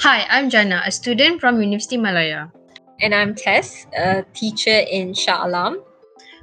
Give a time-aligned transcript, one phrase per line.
[0.00, 2.50] Hi, I'm Jana, a student from University Malaya.
[3.02, 5.84] And I'm Tess, a teacher in Shah Alam.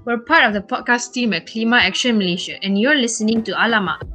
[0.05, 4.05] We're part of the podcast team at Klima Action Malaysia, and you're listening to Alamak,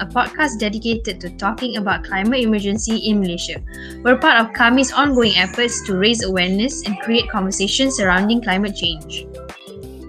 [0.00, 3.60] a podcast dedicated to talking about climate emergency in Malaysia.
[4.00, 9.26] We're part of KAMI's ongoing efforts to raise awareness and create conversations surrounding climate change.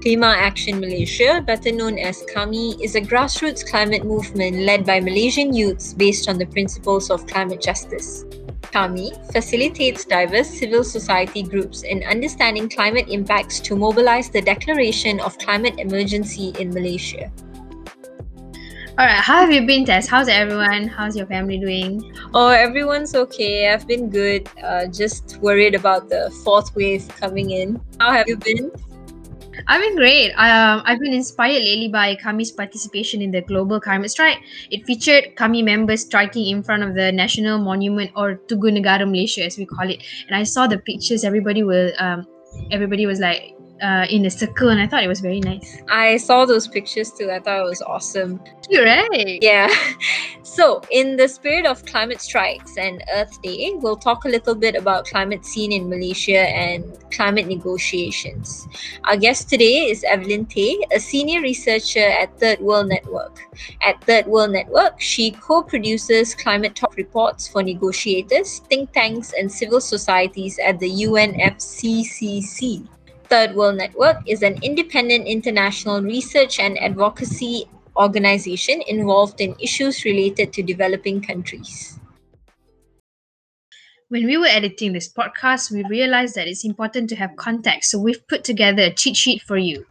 [0.06, 5.52] Klima Action Malaysia, better known as KAMI, is a grassroots climate movement led by Malaysian
[5.52, 8.24] youths based on the principles of climate justice.
[8.70, 15.40] KAMI facilitates diverse civil society groups in understanding climate impacts to mobilize the declaration of
[15.40, 17.32] climate emergency in Malaysia.
[19.00, 20.08] All right, how have you been, Tess?
[20.08, 20.88] How's everyone?
[20.88, 22.14] How's your family doing?
[22.32, 23.74] Oh, everyone's okay.
[23.74, 24.48] I've been good.
[24.64, 27.82] Uh, just worried about the fourth wave coming in.
[28.00, 28.72] How have you been?
[29.68, 30.32] I've been great.
[30.34, 34.40] Um, I've been inspired lately by KAMI's participation in the global climate strike.
[34.70, 39.44] It featured KAMI members striking in front of the National Monument or Tugu Negara Malaysia,
[39.46, 40.04] as we call it.
[40.28, 41.24] And I saw the pictures.
[41.24, 42.28] Everybody will, um,
[42.72, 45.78] everybody was like uh, in a circle, and I thought it was very nice.
[45.90, 47.32] I saw those pictures too.
[47.32, 48.42] I thought it was awesome.
[48.70, 49.40] You're right.
[49.42, 49.70] Yeah.
[50.56, 54.76] So, in the spirit of climate strikes and Earth Day, we'll talk a little bit
[54.76, 58.66] about climate scene in Malaysia and climate negotiations.
[59.04, 63.38] Our guest today is Evelyn Tay, a senior researcher at Third World Network.
[63.82, 69.82] At Third World Network, she co-produces climate talk reports for negotiators, think tanks, and civil
[69.82, 72.88] societies at the UNFCCC.
[73.30, 77.66] Third World Network is an independent international research and advocacy
[77.98, 82.00] organization involved in issues related to developing countries.
[84.10, 88.00] When we were editing this podcast, we realized that it's important to have context, so
[88.00, 89.86] we've put together a cheat sheet for you.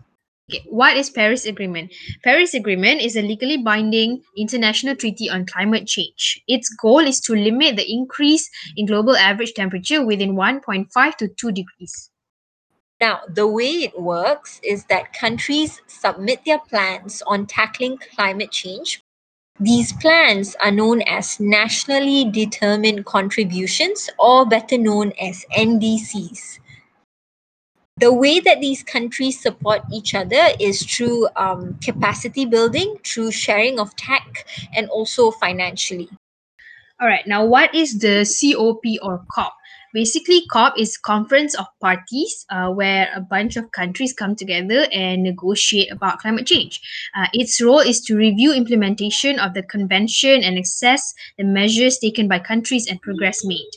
[0.50, 1.92] Okay, what is Paris Agreement?
[2.22, 6.40] Paris Agreement is a legally binding international treaty on climate change.
[6.46, 11.52] Its goal is to limit the increase in global average temperature within 1.5 to 2
[11.52, 12.10] degrees.
[13.04, 19.02] Now, the way it works is that countries submit their plans on tackling climate change.
[19.60, 26.60] These plans are known as nationally determined contributions, or better known as NDCs.
[27.98, 33.78] The way that these countries support each other is through um, capacity building, through sharing
[33.78, 36.08] of tech, and also financially.
[37.02, 39.52] All right, now what is the COP or COP?
[39.94, 45.22] Basically, COP is Conference of Parties, uh, where a bunch of countries come together and
[45.22, 46.80] negotiate about climate change.
[47.14, 52.26] Uh, its role is to review implementation of the convention and assess the measures taken
[52.26, 53.70] by countries and progress made.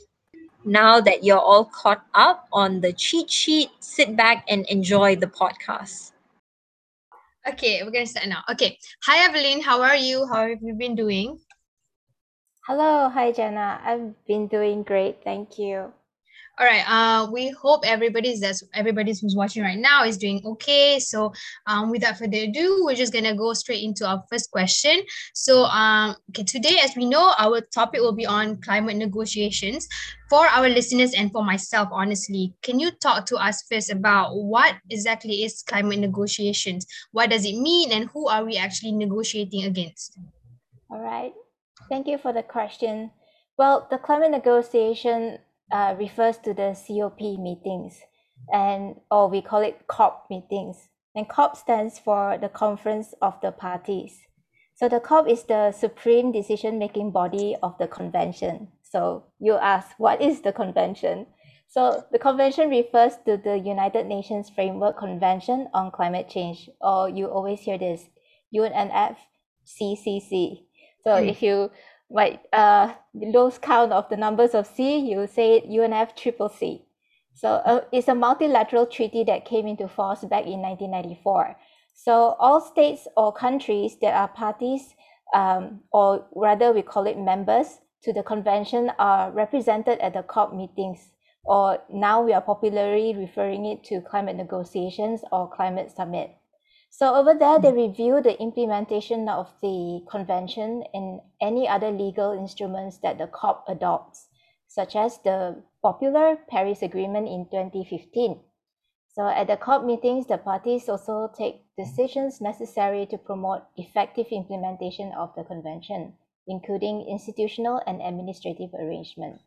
[0.65, 5.27] Now that you're all caught up on the cheat sheet, sit back and enjoy the
[5.27, 6.13] podcast.
[7.47, 8.41] Okay, we're gonna start now.
[8.49, 10.25] Okay, hi Evelyn, how are you?
[10.25, 11.37] How have you been doing?
[12.65, 13.79] Hello, hi Jenna.
[13.85, 15.93] I've been doing great, thank you.
[16.59, 16.83] All right.
[16.89, 20.97] Uh, we hope everybody's that's everybody's who's watching right now is doing okay.
[20.97, 21.31] So,
[21.67, 25.03] um, without further ado, we're just gonna go straight into our first question.
[25.35, 29.87] So, um, okay, today, as we know, our topic will be on climate negotiations.
[30.31, 34.75] For our listeners and for myself, honestly, can you talk to us first about what
[34.89, 36.87] exactly is climate negotiations?
[37.11, 40.17] What does it mean, and who are we actually negotiating against?
[40.89, 41.33] All right.
[41.87, 43.11] Thank you for the question.
[43.57, 45.37] Well, the climate negotiation
[45.71, 47.99] uh, refers to the COP meetings,
[48.53, 50.89] and or we call it COP meetings.
[51.15, 54.19] And COP stands for the Conference of the Parties.
[54.75, 58.67] So the COP is the supreme decision-making body of the convention.
[58.83, 61.25] So you ask, what is the convention?
[61.67, 67.25] So the convention refers to the United Nations Framework Convention on Climate Change, or you
[67.27, 68.07] always hear this,
[68.55, 69.17] UNFCCC.
[71.03, 71.27] So mm.
[71.29, 71.71] if you
[72.09, 76.81] like uh lose count of the numbers of C, you say UNFCCC.
[77.33, 81.55] So uh, it's a multilateral treaty that came into force back in 1994.
[81.93, 84.95] So all states or countries that are parties,
[85.35, 90.53] um, or rather we call it members to the convention, are represented at the COP
[90.53, 91.11] meetings,
[91.43, 96.35] or now we are popularly referring it to climate negotiations or climate summit.
[96.89, 102.97] So over there, they review the implementation of the convention and any other legal instruments
[102.99, 104.29] that the COP adopts,
[104.67, 108.39] such as the popular Paris Agreement in 2015.
[109.09, 115.11] So at the COP meetings, the parties also take decisions necessary to promote effective implementation
[115.13, 116.13] of the convention,
[116.47, 119.43] including institutional and administrative arrangements.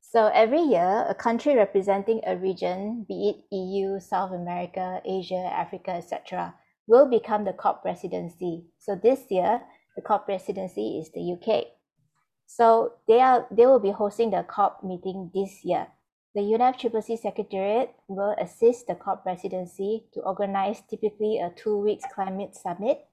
[0.00, 5.92] So every year, a country representing a region, be it EU, South America, Asia, Africa,
[5.92, 6.54] etc.,
[6.86, 8.64] will become the COP presidency.
[8.78, 9.62] So this year,
[9.96, 11.66] the COP presidency is the UK.
[12.46, 15.88] So they are they will be hosting the COP meeting this year.
[16.34, 22.56] The UNFCCC Secretariat will assist the COP presidency to organize typically a two weeks climate
[22.56, 23.06] summit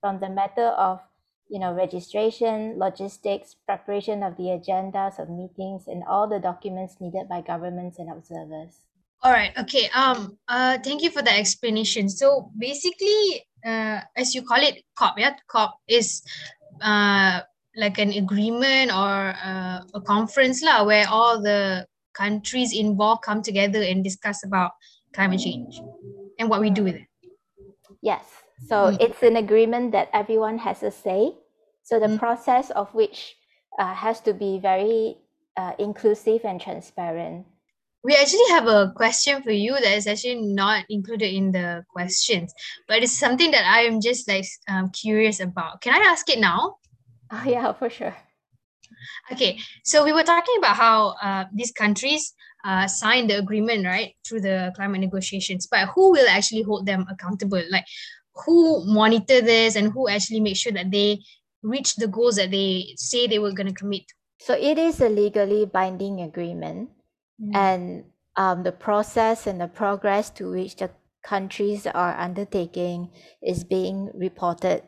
[0.00, 1.00] from the matter of
[1.48, 7.28] you know registration, logistics, preparation of the agendas of meetings, and all the documents needed
[7.28, 8.86] by governments and observers.
[9.22, 9.52] All right.
[9.58, 9.88] Okay.
[9.94, 10.38] Um.
[10.48, 10.78] Uh.
[10.78, 12.08] Thank you for the explanation.
[12.08, 15.18] So basically, uh, as you call it, COP.
[15.18, 16.22] Yeah, COP is,
[16.80, 17.40] uh,
[17.74, 23.82] like an agreement or uh, a conference lah, where all the countries involved come together
[23.82, 24.72] and discuss about
[25.12, 25.80] climate change
[26.38, 27.08] and what we do with it.
[28.00, 28.24] Yes.
[28.64, 28.96] So mm.
[29.00, 31.36] it's an agreement that everyone has a say.
[31.82, 32.18] So the mm.
[32.18, 33.36] process of which
[33.78, 35.18] uh, has to be very
[35.56, 37.46] uh, inclusive and transparent.
[38.04, 42.54] We actually have a question for you that is actually not included in the questions,
[42.86, 45.80] but it's something that I am just like um, curious about.
[45.80, 46.76] Can I ask it now?
[47.32, 48.14] Oh, yeah, for sure.
[49.32, 52.32] Okay, so we were talking about how uh, these countries
[52.64, 57.06] uh, signed the agreement, right, through the climate negotiations, but who will actually hold them
[57.10, 57.62] accountable?
[57.70, 57.84] Like,
[58.44, 61.22] who monitor this and who actually make sure that they
[61.62, 64.02] reach the goals that they say they were going to commit
[64.38, 66.90] so it is a legally binding agreement
[67.40, 67.54] mm-hmm.
[67.54, 68.04] and
[68.36, 70.90] um, the process and the progress to which the
[71.24, 73.10] countries are undertaking
[73.42, 74.82] is being reported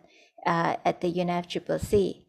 [0.47, 2.25] uh, at the UNFCCC.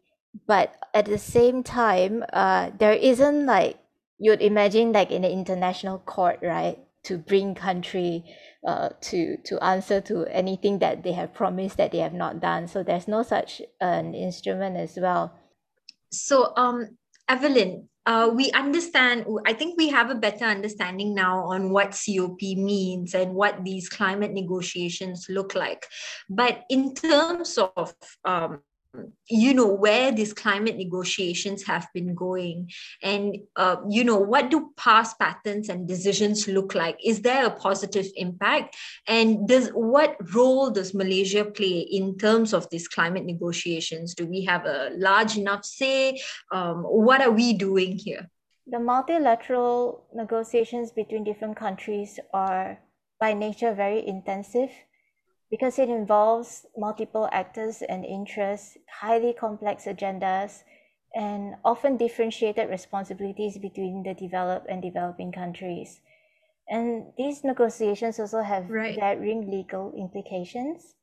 [0.46, 3.78] But at the same time, uh, there isn't like
[4.18, 8.24] you'd imagine like in an international court, right, to bring country
[8.66, 12.68] uh, to to answer to anything that they have promised that they have not done.
[12.68, 15.34] So there's no such an instrument as well.
[16.12, 21.70] So um, Evelyn, uh, we understand, I think we have a better understanding now on
[21.70, 25.86] what COP means and what these climate negotiations look like.
[26.28, 27.94] But in terms of
[28.24, 28.62] um,
[29.28, 32.70] you know where these climate negotiations have been going.
[33.02, 36.98] And uh, you know what do past patterns and decisions look like?
[37.04, 38.76] Is there a positive impact?
[39.06, 44.14] And does what role does malaysia play in terms of these climate negotiations?
[44.14, 46.20] Do we have a large enough say?
[46.50, 48.28] Um, what are we doing here?
[48.66, 52.78] The multilateral negotiations between different countries are
[53.18, 54.70] by nature very intensive
[55.50, 60.62] because it involves multiple actors and interests, highly complex agendas,
[61.14, 66.00] and often differentiated responsibilities between the developed and developing countries.
[66.68, 68.94] And these negotiations also have right.
[68.94, 70.94] varying legal implications.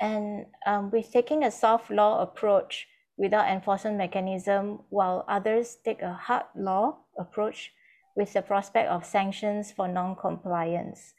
[0.00, 6.14] And um, with taking a soft law approach without enforcement mechanism, while others take a
[6.14, 7.70] hard law approach
[8.16, 11.14] with the prospect of sanctions for non-compliance,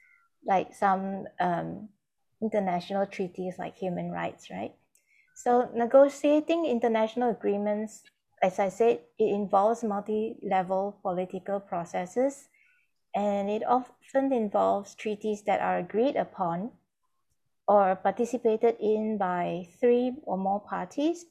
[0.46, 1.88] like some um,
[2.44, 4.76] international treaties like human rights, right?
[5.34, 8.04] So negotiating international agreements,
[8.44, 12.50] as I said, it involves multi-level political processes,
[13.16, 16.72] and it often involves treaties that are agreed upon
[17.68, 21.26] or participated in by three or more parties,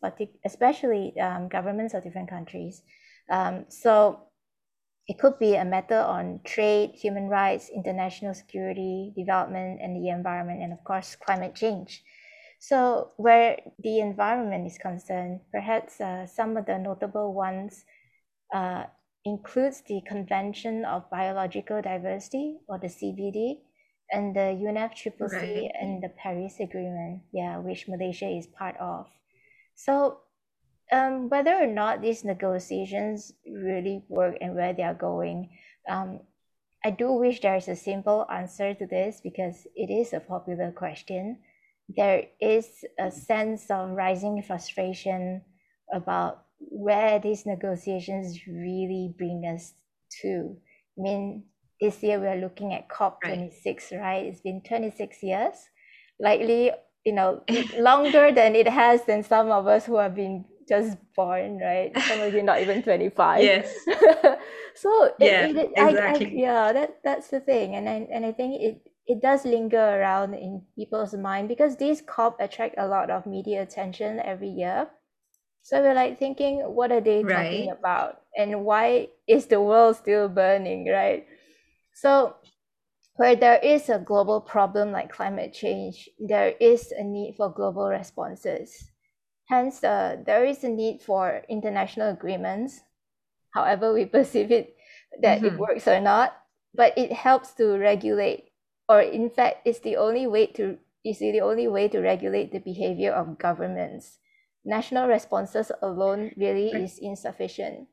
[0.45, 2.83] especially um, governments of different countries.
[3.29, 4.32] Um, so
[5.13, 10.63] it could be a matter on trade, human rights, international security, development, and the environment,
[10.63, 12.03] and of course, climate change.
[12.59, 17.85] So, where the environment is concerned, perhaps uh, some of the notable ones
[18.55, 18.85] uh,
[19.27, 23.61] includes the Convention of Biological Diversity, or the CBD,
[24.11, 25.71] and the UNFCCC right.
[25.79, 29.09] and the Paris Agreement, yeah, which Malaysia is part of.
[29.75, 30.21] So,
[30.93, 35.49] um, whether or not these negotiations really work and where they are going,
[35.89, 36.21] um,
[36.85, 40.71] I do wish there is a simple answer to this because it is a popular
[40.71, 41.39] question.
[41.89, 45.43] There is a sense of rising frustration
[45.93, 49.75] about where these negotiations really bring us
[50.23, 50.57] to.
[50.99, 51.45] I mean,
[51.81, 54.01] this year we're looking at COP26, right?
[54.01, 54.27] right?
[54.27, 55.55] It's been 26 years,
[56.21, 56.71] likely,
[57.05, 57.43] you know,
[57.79, 61.91] longer than it has than some of us who have been just born, right?
[62.09, 63.43] Some of you not even 25.
[63.43, 63.75] Yes.
[64.75, 66.27] so yeah, it, it, exactly.
[66.27, 67.75] I, I, yeah, that that's the thing.
[67.75, 72.03] And I and I think it it does linger around in people's mind because these
[72.03, 74.89] COP attract a lot of media attention every year.
[75.63, 77.45] So we're like thinking, what are they right.
[77.45, 78.23] talking about?
[78.37, 81.27] And why is the world still burning, right?
[81.95, 82.37] So
[83.17, 87.89] where there is a global problem like climate change, there is a need for global
[87.89, 88.92] responses.
[89.53, 92.81] Hence, uh, there is a need for international agreements,
[93.53, 94.75] however we perceive it,
[95.21, 95.53] that mm-hmm.
[95.53, 96.33] it works or not.
[96.73, 98.49] But it helps to regulate,
[98.89, 102.65] or in fact, it's the only way to is the only way to regulate the
[102.65, 104.19] behavior of governments.
[104.65, 107.89] national responses alone really is insufficient.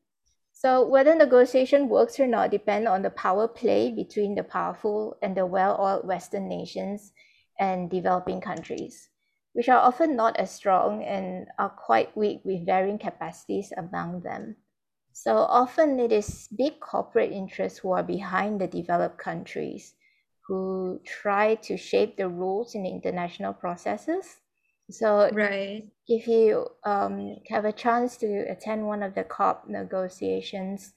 [0.54, 5.36] So whether negotiation works or not depend on the power play between the powerful and
[5.36, 7.12] the well-oiled Western nations
[7.58, 9.10] and developing countries,
[9.53, 14.56] which are often not as strong and are quite weak with varying capacities among them.
[15.13, 19.94] So often it is big corporate interests who are behind the developed countries
[20.48, 24.38] who try to shape the rules in the international processes
[24.91, 25.88] so right.
[26.08, 30.94] if you um, have a chance to attend one of the COP negotiations,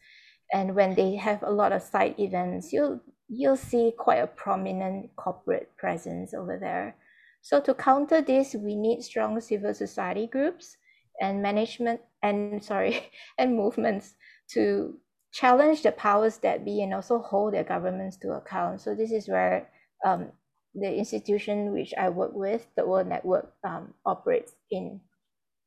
[0.53, 5.15] and when they have a lot of side events, you'll you'll see quite a prominent
[5.17, 6.97] corporate presence over there.
[7.43, 10.77] So to counter this, we need strong civil society groups
[11.21, 14.15] and management and sorry and movements
[14.55, 14.99] to
[15.33, 18.81] challenge the powers that be and also hold their governments to account.
[18.81, 19.69] So this is where
[20.05, 20.31] um,
[20.75, 25.01] the institution which I work with, the World Network, um, operates in.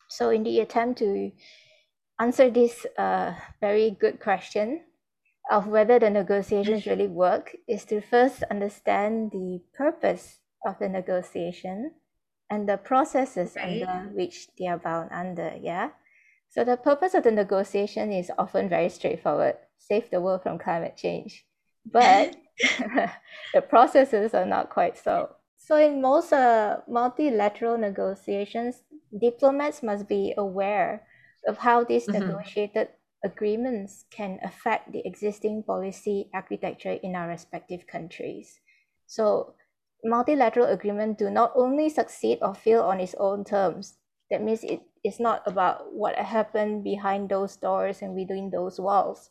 [0.09, 1.31] So, in the attempt to
[2.19, 4.81] answer this uh, very good question
[5.51, 11.91] of whether the negotiations really work, is to first understand the purpose of the negotiation
[12.49, 13.83] and the processes right.
[13.83, 15.53] under which they are bound under.
[15.61, 15.89] Yeah.
[16.49, 19.57] So, the purpose of the negotiation is often very straightforward
[19.87, 21.45] save the world from climate change.
[21.85, 22.35] But
[23.53, 25.35] the processes are not quite so.
[25.57, 28.83] So in most uh, multilateral negotiations,
[29.19, 31.07] diplomats must be aware
[31.47, 32.21] of how these mm-hmm.
[32.21, 32.89] negotiated
[33.23, 38.59] agreements can affect the existing policy architecture in our respective countries.
[39.07, 39.55] So
[40.03, 43.97] multilateral agreement do not only succeed or fail on its own terms.
[44.31, 49.29] That means it is not about what happened behind those doors and within those walls,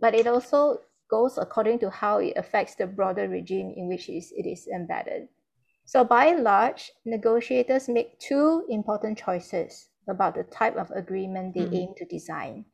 [0.00, 0.78] but it also
[1.10, 5.28] goes according to how it affects the broader regime in which it is embedded.
[5.84, 11.62] So by and large, negotiators make two important choices about the type of agreement they
[11.62, 11.74] mm-hmm.
[11.74, 12.66] aim to design,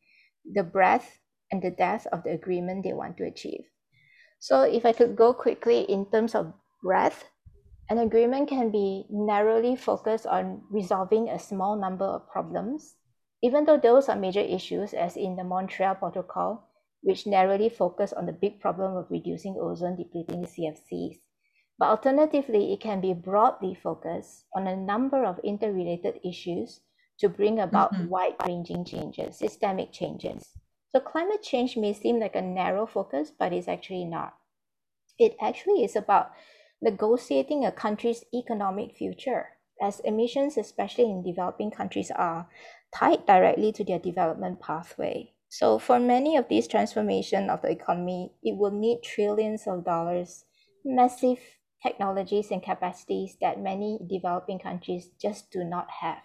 [0.52, 1.18] the breadth
[1.50, 3.64] and the depth of the agreement they want to achieve.
[4.40, 6.52] So if I could go quickly in terms of
[6.84, 7.24] breadth,
[7.88, 12.96] an agreement can be narrowly focused on resolving a small number of problems,
[13.42, 16.68] even though those are major issues, as in the Montreal Protocol,
[17.02, 21.16] which narrowly focused on the big problem of reducing ozone depleting CFCs.
[21.78, 26.80] But alternatively, it can be broadly focused on a number of interrelated issues
[27.18, 28.08] to bring about mm-hmm.
[28.08, 30.44] wide-ranging changes, systemic changes.
[30.92, 34.34] So climate change may seem like a narrow focus, but it's actually not.
[35.18, 36.32] It actually is about
[36.84, 39.48] negotiating a country's economic future,
[39.82, 42.46] as emissions, especially in developing countries, are
[42.94, 45.32] tied directly to their development pathway.
[45.48, 50.44] So for many of these transformation of the economy, it will need trillions of dollars,
[50.84, 51.38] massive
[51.82, 56.22] technologies and capacities that many developing countries just do not have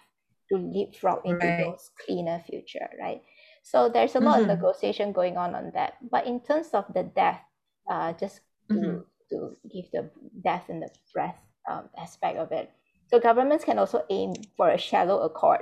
[0.51, 1.63] to leapfrog into right.
[1.63, 3.21] those cleaner future, right?
[3.63, 4.49] So there's a lot mm-hmm.
[4.49, 5.93] of negotiation going on on that.
[6.01, 7.41] But in terms of the death,
[7.89, 8.97] uh, just to, mm-hmm.
[9.29, 10.09] To give the
[10.43, 12.71] death and the breath um, aspect of it.
[13.07, 15.61] So governments can also aim for a shallow accord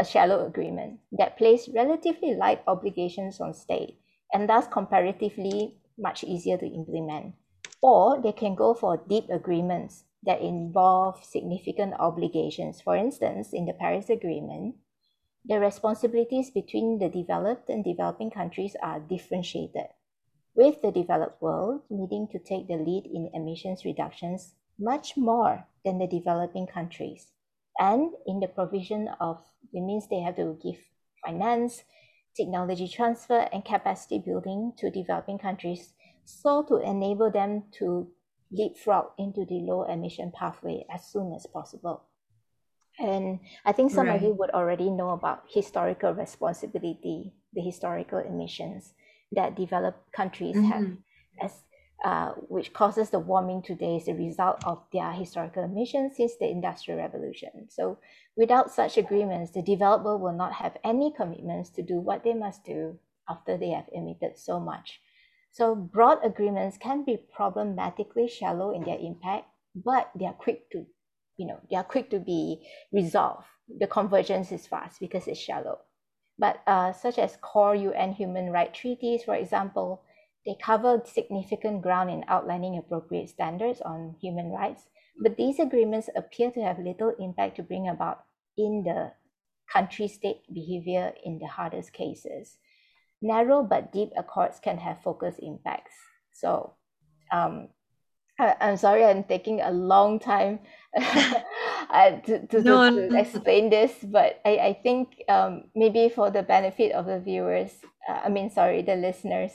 [0.00, 3.98] a shallow agreement that place relatively light obligations on state
[4.32, 7.34] and thus comparatively much easier to implement.
[7.82, 12.80] Or they can go for deep agreements that involve significant obligations.
[12.80, 14.76] For instance, in the Paris Agreement,
[15.44, 19.88] the responsibilities between the developed and developing countries are differentiated,
[20.54, 25.98] with the developed world needing to take the lead in emissions reductions much more than
[25.98, 27.28] the developing countries.
[27.78, 29.40] And in the provision of
[29.72, 30.78] it means they have to give
[31.24, 31.84] finance
[32.36, 35.92] technology transfer and capacity building to developing countries
[36.24, 38.08] so to enable them to
[38.50, 42.04] leapfrog into the low emission pathway as soon as possible.
[42.98, 44.16] And i think some right.
[44.16, 48.92] of you would already know about historical responsibility the historical emissions
[49.32, 50.70] that developed countries mm-hmm.
[50.70, 50.96] have
[51.40, 51.52] as
[52.04, 56.48] uh, which causes the warming today is a result of their historical emissions since the
[56.48, 57.68] Industrial Revolution.
[57.68, 57.98] So,
[58.36, 62.64] without such agreements, the developer will not have any commitments to do what they must
[62.64, 62.98] do
[63.28, 65.00] after they have emitted so much.
[65.52, 69.46] So, broad agreements can be problematically shallow in their impact,
[69.76, 70.84] but they are quick to,
[71.36, 73.46] you know, they are quick to be resolved.
[73.78, 75.78] The convergence is fast because it's shallow.
[76.38, 80.02] But uh, such as core UN human rights treaties, for example,
[80.44, 84.88] they cover significant ground in outlining appropriate standards on human rights,
[85.22, 88.24] but these agreements appear to have little impact to bring about
[88.56, 89.12] in the
[89.72, 92.58] country state behavior in the hardest cases.
[93.20, 95.94] Narrow but deep accords can have focused impacts.
[96.32, 96.74] So,
[97.30, 97.68] um,
[98.60, 100.60] I'm sorry, I'm taking a long time
[100.96, 106.30] uh, to, to, no, to, to, explain this, but I, I think um, maybe for
[106.30, 107.70] the benefit of the viewers,
[108.08, 109.52] uh, I mean, sorry, the listeners,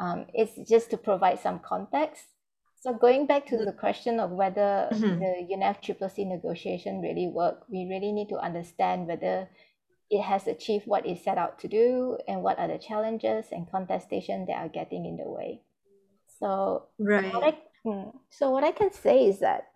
[0.00, 2.24] um, it's just to provide some context.
[2.80, 5.18] So going back to the question of whether mm-hmm.
[5.18, 9.48] the UNFCCC negotiation really worked, we really need to understand whether
[10.10, 13.70] it has achieved what it set out to do and what are the challenges and
[13.70, 15.60] contestation that are getting in the way.
[16.40, 17.32] So right.
[17.32, 19.68] What I, hmm, so what I can say is that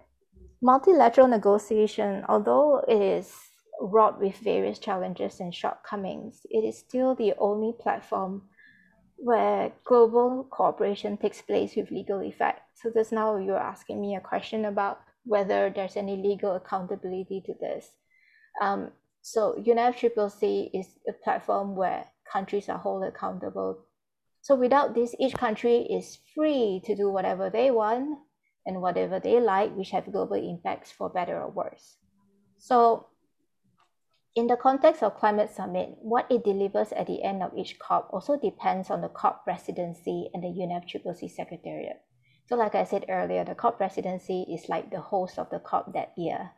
[0.63, 3.35] multilateral negotiation, although it is
[3.81, 8.43] wrought with various challenges and shortcomings, it is still the only platform
[9.17, 12.61] where global cooperation takes place with legal effect.
[12.75, 17.55] So just now you're asking me a question about whether there's any legal accountability to
[17.61, 17.91] this.
[18.61, 18.91] Um,
[19.23, 23.79] so UNFCCC is a platform where countries are held accountable.
[24.45, 28.19] So without this, each country is free to do whatever they want
[28.67, 31.97] and whatever they like, which have global impacts for better or worse.
[32.59, 33.07] So
[34.35, 38.11] in the context of climate summit, what it delivers at the end of each COP
[38.13, 42.03] also depends on the COP presidency and the UNFCCC secretariat.
[42.45, 45.95] So like I said earlier, the COP presidency is like the host of the COP
[45.95, 46.51] that year.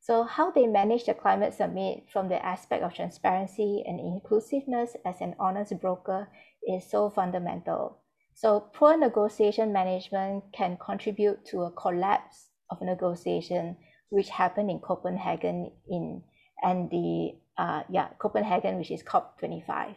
[0.00, 5.20] So how they manage the climate summit from the aspect of transparency and inclusiveness as
[5.20, 6.28] an honest broker
[6.66, 7.98] is so fundamental.
[8.34, 13.76] So poor negotiation management can contribute to a collapse of negotiation,
[14.08, 16.22] which happened in Copenhagen in
[16.62, 19.94] and the uh, yeah Copenhagen, which is COP25.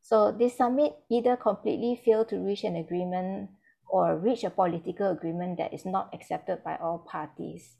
[0.00, 3.50] So this summit either completely failed to reach an agreement
[3.86, 7.76] or reach a political agreement that is not accepted by all parties.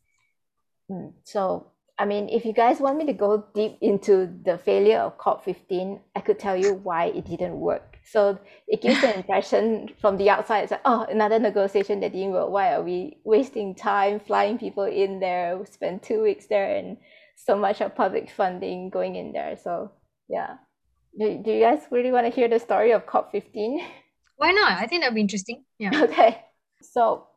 [0.93, 1.13] Mm.
[1.25, 1.69] So,
[1.99, 6.01] I mean, if you guys want me to go deep into the failure of COP15,
[6.17, 7.99] I could tell you why it didn't work.
[8.05, 12.33] So it gives the impression from the outside, it's like, oh, another negotiation that didn't
[12.33, 12.51] work.
[12.51, 16.97] Why are we wasting time flying people in there, we spend two weeks there and
[17.37, 19.57] so much of public funding going in there.
[19.57, 19.93] So
[20.29, 20.57] yeah.
[21.19, 23.85] Do, do you guys really want to hear the story of COP15?
[24.37, 24.73] Why not?
[24.73, 25.65] I think that'd be interesting.
[25.79, 25.91] Yeah.
[26.05, 26.43] Okay.
[26.81, 27.29] So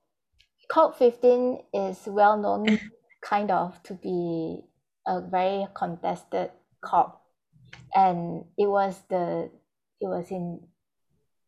[0.71, 2.65] COP15 is well known
[3.25, 4.61] kind of to be
[5.07, 7.21] a very contested COP.
[7.95, 9.49] And it was the
[9.99, 10.61] it was in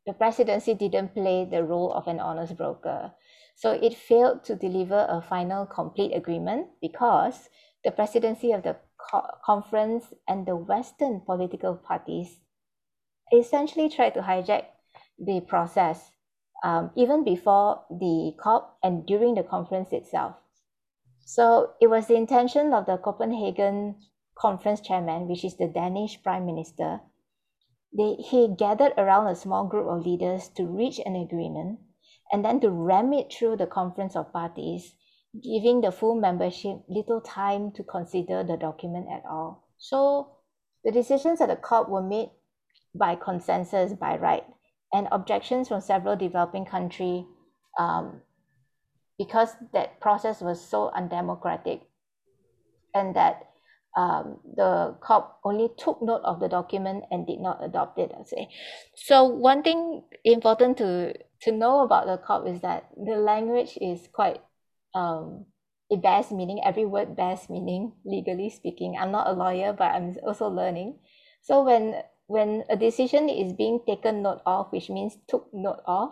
[0.06, 3.12] the presidency didn't play the role of an honest broker.
[3.56, 7.50] So it failed to deliver a final complete agreement because
[7.84, 12.40] the presidency of the co- conference and the Western political parties
[13.34, 14.66] essentially tried to hijack
[15.20, 16.12] the process
[16.64, 20.36] um, even before the COP and during the conference itself.
[21.30, 23.98] So it was the intention of the Copenhagen
[24.40, 27.02] conference chairman, which is the Danish prime minister.
[27.92, 31.80] They, he gathered around a small group of leaders to reach an agreement
[32.32, 34.96] and then to ram it through the conference of parties,
[35.44, 39.68] giving the full membership little time to consider the document at all.
[39.78, 40.38] So
[40.86, 42.30] the decisions at the COP were made
[42.96, 44.46] by consensus by right,
[44.94, 47.26] and objections from several developing countries
[47.78, 48.22] um,
[49.18, 51.82] because that process was so undemocratic
[52.94, 53.44] and that
[53.96, 58.28] um, the COP only took note of the document and did not adopt it, I'd
[58.28, 58.50] say.
[58.96, 64.08] So one thing important to, to know about the COP is that the language is
[64.14, 64.42] quite,
[64.94, 65.46] um,
[65.90, 68.98] it bears meaning, every word bears meaning, legally speaking.
[69.00, 71.00] I'm not a lawyer, but I'm also learning.
[71.42, 71.96] So when
[72.28, 76.12] when a decision is being taken note of, which means took note of,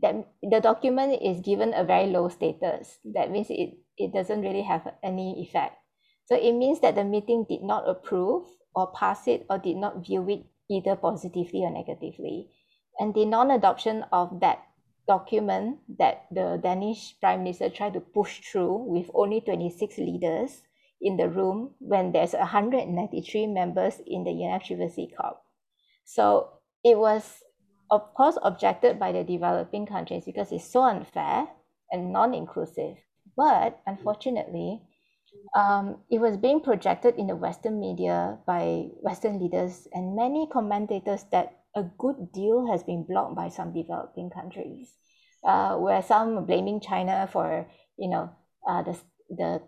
[0.00, 2.98] that the document is given a very low status.
[3.04, 5.76] That means it, it doesn't really have any effect.
[6.26, 10.04] So it means that the meeting did not approve or pass it or did not
[10.04, 12.48] view it either positively or negatively.
[12.98, 14.62] And the non-adoption of that
[15.06, 20.62] document that the Danish Prime Minister tried to push through with only 26 leaders
[21.00, 25.44] in the room when there's 193 members in the UNFCCC COP.
[26.04, 26.48] So
[26.82, 27.42] it was,
[27.90, 31.46] of course, objected by the developing countries because it's so unfair
[31.90, 32.96] and non-inclusive.
[33.36, 34.82] But unfortunately,
[35.54, 41.24] um, it was being projected in the Western media by Western leaders and many commentators
[41.32, 44.92] that a good deal has been blocked by some developing countries,
[45.44, 47.66] uh, where some are blaming China for
[47.98, 48.30] you know
[48.68, 48.98] uh, the
[49.30, 49.62] the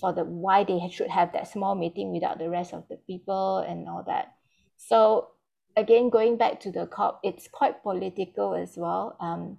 [0.00, 3.58] for the why they should have that small meeting without the rest of the people
[3.58, 4.34] and all that.
[4.76, 5.28] So
[5.76, 9.16] again, going back to the COP, it's quite political as well.
[9.20, 9.58] Um,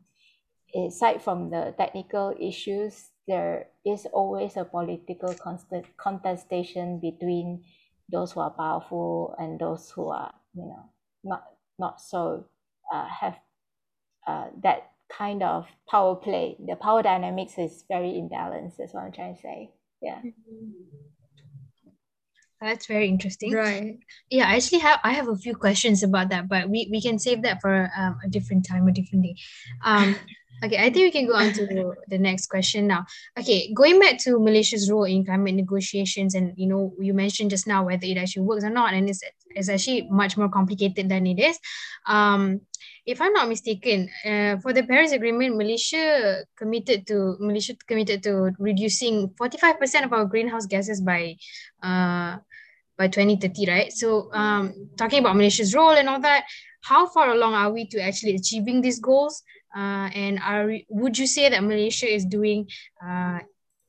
[0.75, 7.63] aside from the technical issues, there is always a political constant contestation between
[8.12, 10.89] those who are powerful and those who are, you know,
[11.23, 11.43] not
[11.80, 12.45] not so
[12.93, 13.36] uh, have
[14.28, 16.58] uh, that kind of power play.
[16.65, 18.78] The power dynamics is very imbalanced.
[18.78, 19.71] That's what I'm trying to say.
[20.01, 20.21] Yeah.
[22.62, 23.54] That's very interesting.
[23.54, 24.00] Right.
[24.30, 27.20] Yeah, I actually have I have a few questions about that, but we, we can
[27.20, 29.36] save that for um, a different time, a different day.
[29.84, 30.15] Um,
[30.63, 33.06] okay, I think we can go on to the next question now.
[33.38, 37.68] Okay, going back to Malaysia's role in climate negotiations, and you know, you mentioned just
[37.68, 41.28] now whether it actually works or not, and it's it's actually much more complicated than
[41.28, 41.60] it is.
[42.08, 42.62] Um,
[43.06, 48.52] if I'm not mistaken, uh, for the Paris Agreement, Malaysia committed to Malaysia committed to
[48.58, 51.38] reducing 45% of our greenhouse gases by
[51.84, 52.38] uh,
[52.98, 53.91] by 2030, right?
[53.94, 56.46] So um, talking about Malaysia's role and all that,
[56.82, 59.44] how far along are we to actually achieving these goals?
[59.76, 62.68] Uh, and are would you say that Malaysia is doing
[63.06, 63.39] uh,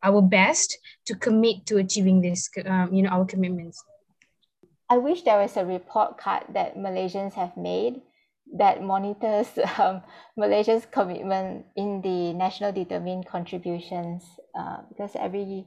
[0.02, 0.76] our best
[1.07, 3.83] to commit to achieving this, um, you know, our commitments?
[4.90, 8.02] I wish there was a report card that Malaysians have made
[8.58, 10.02] that monitors um,
[10.36, 14.24] Malaysia's commitment in the national determined contributions
[14.58, 15.66] uh, because every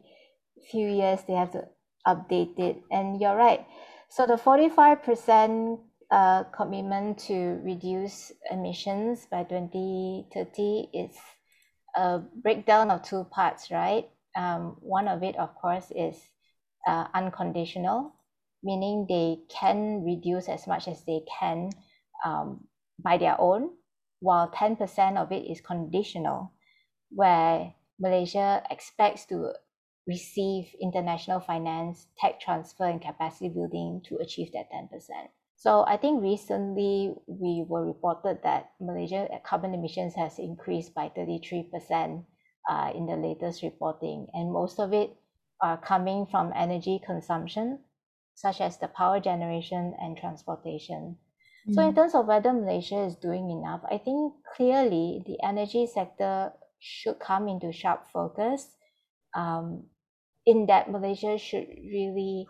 [0.71, 1.63] few years they have to
[2.07, 2.81] update it.
[2.91, 3.65] And you're right.
[4.09, 5.79] So the 45%
[6.11, 11.15] uh, commitment to reduce emissions by 2030 is
[11.95, 14.09] a breakdown of two parts, right?
[14.35, 16.15] Um, one of it, of course, is
[16.87, 18.15] uh, unconditional,
[18.63, 21.69] meaning they can reduce as much as they can
[22.25, 22.65] um,
[23.03, 23.71] by their own,
[24.19, 26.53] while 10% of it is conditional,
[27.09, 29.53] where Malaysia expects to
[30.07, 34.89] receive international finance, tech transfer, and capacity building to achieve that 10%.
[35.55, 42.23] So I think recently we were reported that Malaysia carbon emissions has increased by 33%
[42.69, 45.17] uh, in the latest reporting, and most of it
[45.61, 47.79] are coming from energy consumption,
[48.35, 51.17] such as the power generation and transportation.
[51.67, 51.95] So in mm.
[51.95, 57.47] terms of whether Malaysia is doing enough, I think clearly the energy sector should come
[57.47, 58.75] into sharp focus.
[59.35, 59.83] Um,
[60.45, 62.47] in that Malaysia should really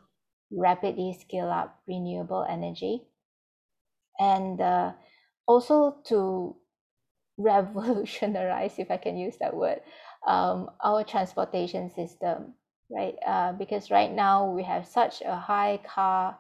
[0.52, 3.02] rapidly scale up renewable energy,
[4.20, 4.94] and uh,
[5.48, 6.56] also to
[7.38, 9.82] revolutionize, if I can use that word,
[10.28, 12.54] um, our transportation system,
[12.92, 13.16] right?
[13.26, 16.38] Uh, because right now we have such a high car,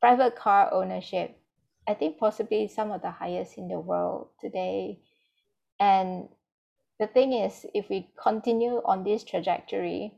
[0.00, 1.38] private car ownership
[1.86, 5.00] I think possibly some of the highest in the world today.
[5.78, 6.28] And
[6.98, 10.14] the thing is, if we continue on this trajectory,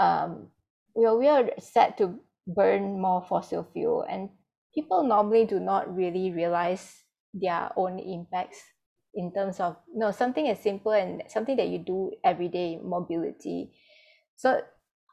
[0.00, 0.48] um,
[0.94, 4.30] we are, we are set to burn more fossil fuel, and
[4.74, 8.60] people normally do not really realize their own impacts
[9.14, 12.78] in terms of you know something as simple and something that you do every day
[12.82, 13.70] mobility
[14.36, 14.60] so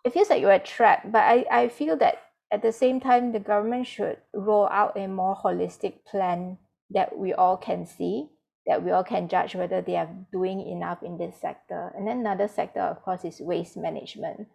[0.05, 2.15] it feels like you're trapped but i i feel that
[2.51, 6.57] at the same time, the government should roll out a more holistic plan
[6.89, 8.29] that we all can see,
[8.65, 11.91] that we all can judge whether they are doing enough in this sector.
[11.95, 14.47] And then another sector, of course, is waste management.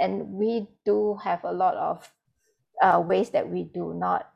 [0.00, 2.10] And we do have a lot of
[2.82, 4.30] uh, waste that we do not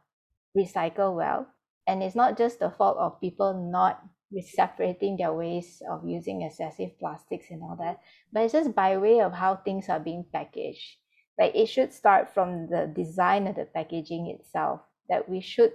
[0.56, 1.46] recycle well.
[1.86, 4.02] And it's not just the fault of people not
[4.42, 8.00] separating their waste of using excessive plastics and all that,
[8.32, 10.96] but it's just by way of how things are being packaged
[11.38, 15.72] like it should start from the design of the packaging itself that we should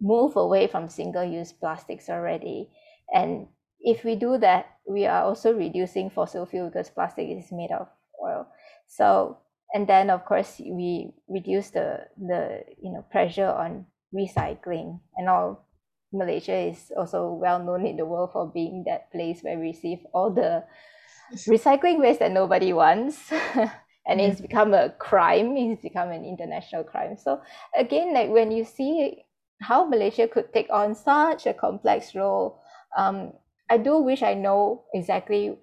[0.00, 2.68] move away from single-use plastics already.
[3.14, 3.46] And
[3.80, 7.88] if we do that we are also reducing fossil fuel because plastic is made of
[8.22, 8.46] oil.
[8.86, 9.38] So
[9.74, 15.00] and then of course we reduce the the you know pressure on recycling.
[15.16, 15.66] And all
[16.12, 20.00] malaysia is also well known in the world for being that place where we receive
[20.12, 20.64] all the
[21.48, 23.32] recycling waste that nobody wants
[24.06, 24.30] and mm-hmm.
[24.30, 27.16] it's become a crime it's become an international crime.
[27.16, 27.40] So
[27.76, 29.24] again like when you see
[29.60, 32.60] how malaysia could take on such a complex role
[32.98, 33.32] um,
[33.70, 35.56] i do wish i know exactly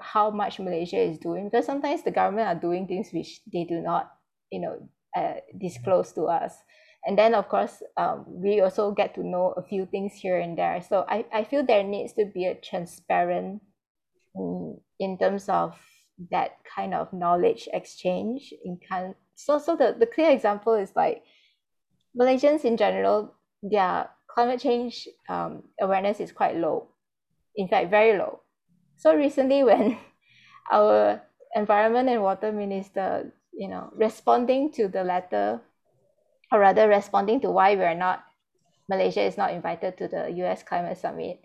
[0.00, 3.80] how much malaysia is doing because sometimes the government are doing things which they do
[3.80, 4.10] not
[4.50, 4.76] you know
[5.16, 6.54] uh, disclose to us.
[7.06, 10.56] And then of course um, we also get to know a few things here and
[10.56, 10.82] there.
[10.82, 13.62] So i, I feel there needs to be a transparent
[14.38, 15.78] um, in terms of
[16.30, 21.22] that kind of knowledge exchange in kind so so the, the clear example is like
[22.18, 26.88] malaysians in general their climate change um, awareness is quite low
[27.56, 28.40] in fact very low.
[28.96, 29.98] So recently when
[30.70, 31.22] our
[31.54, 35.60] environment and water minister you know responding to the letter
[36.50, 38.24] or rather responding to why we are not
[38.88, 41.43] malaysia is not invited to the us climate summit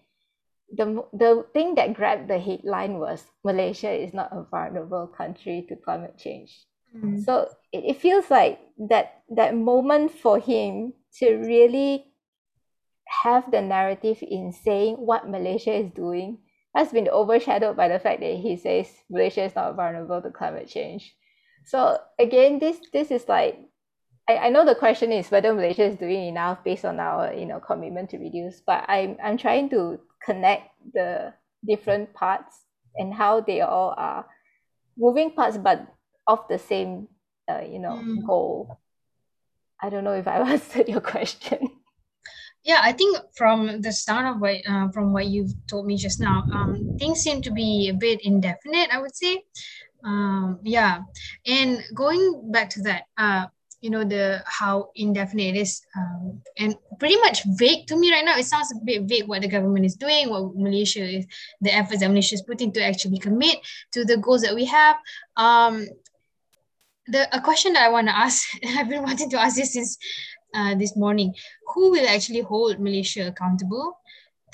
[0.75, 5.75] the the thing that grabbed the headline was Malaysia is not a vulnerable country to
[5.75, 6.65] climate change.
[6.95, 7.23] Mm.
[7.23, 12.05] So it, it feels like that that moment for him to really
[13.23, 16.37] have the narrative in saying what Malaysia is doing
[16.75, 20.67] has been overshadowed by the fact that he says Malaysia is not vulnerable to climate
[20.67, 21.15] change.
[21.65, 23.57] So again, this this is like
[24.29, 27.45] I, I know the question is whether Malaysia is doing enough based on our you
[27.45, 31.33] know commitment to reduce, but I'm I'm trying to connect the
[31.65, 34.25] different parts and how they all are
[34.97, 35.87] moving parts but
[36.27, 37.07] of the same
[37.49, 38.25] uh, you know mm.
[38.25, 38.79] goal.
[39.81, 41.69] I don't know if I answered your question.
[42.63, 46.19] Yeah, I think from the start of what uh, from what you've told me just
[46.19, 48.89] now, um, things seem to be a bit indefinite.
[48.91, 49.43] I would say,
[50.03, 50.99] um, yeah.
[51.47, 53.47] And going back to that, uh,
[53.81, 58.25] you know the how indefinite it is um, and pretty much vague to me right
[58.25, 58.37] now.
[58.37, 61.25] It sounds a bit vague what the government is doing what malaysia is
[61.61, 63.57] the efforts that malaysia is putting to actually commit
[63.93, 64.97] to the goals that we have.
[65.37, 65.87] Um,
[67.07, 69.97] the a question that i want to ask i've been wanting to ask this since
[70.53, 71.33] uh, this morning.
[71.73, 73.97] Who will actually hold malaysia accountable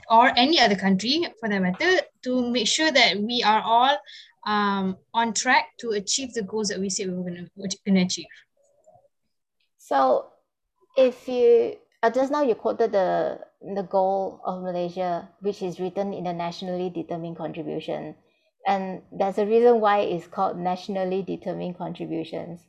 [0.10, 3.98] or any other country for that matter to make sure that we are all
[4.46, 8.28] um, on track to achieve the goals that we say we were going to achieve
[9.86, 10.26] so
[10.98, 16.14] if you uh, just now you quoted the the goal of Malaysia, which is written
[16.14, 18.16] in the nationally determined contribution.
[18.68, 22.62] And there's a reason why it's called nationally determined contributions.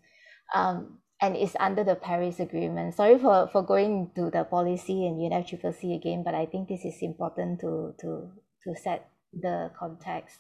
[0.55, 2.95] Um, and it's under the Paris Agreement.
[2.95, 7.01] Sorry for, for going to the policy and UNFCCC again, but I think this is
[7.01, 8.31] important to, to,
[8.65, 10.39] to set the context.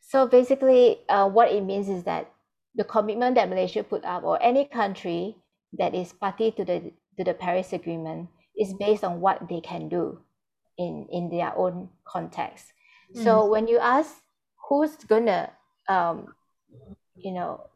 [0.00, 2.32] So basically, uh, what it means is that
[2.74, 5.36] the commitment that Malaysia put up, or any country
[5.78, 8.28] that is party to the to the Paris Agreement
[8.58, 10.20] is based on what they can do
[10.78, 12.72] in in their own context.
[13.14, 13.24] Mm.
[13.24, 14.22] So when you ask
[14.68, 15.50] who's gonna
[15.88, 16.34] um,
[17.16, 17.66] you know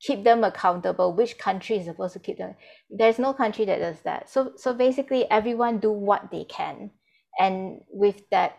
[0.00, 2.54] keep them accountable, which country is supposed to keep them,
[2.90, 4.28] there's no country that does that.
[4.28, 6.90] So so basically everyone do what they can.
[7.38, 8.58] And with that,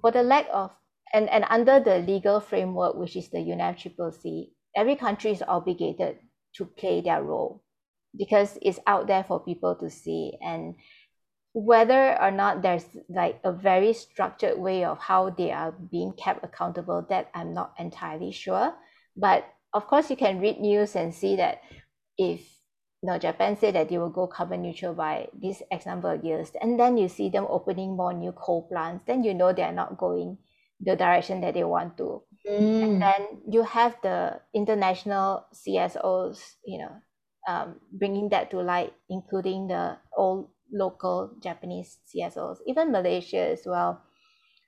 [0.00, 0.72] for the lack of
[1.12, 6.18] and, and under the legal framework, which is the UNFCCC, every country is obligated
[6.54, 7.62] to play their role
[8.16, 10.32] because it's out there for people to see.
[10.40, 10.74] And
[11.52, 16.44] whether or not there's like a very structured way of how they are being kept
[16.44, 18.72] accountable that i'm not entirely sure.
[19.16, 19.44] But
[19.74, 21.62] of course you can read news and see that
[22.18, 22.40] if
[23.02, 26.24] you know japan said that they will go carbon neutral by this x number of
[26.24, 29.72] years and then you see them opening more new coal plants then you know they're
[29.72, 30.36] not going
[30.82, 32.22] the direction that they want to.
[32.48, 32.82] Mm.
[32.82, 36.92] and then you have the international csos you know
[37.50, 44.00] um, bringing that to light, including the old local Japanese CSOs, even Malaysia as well.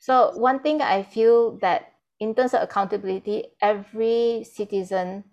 [0.01, 5.25] So one thing I feel that in terms of accountability, every citizen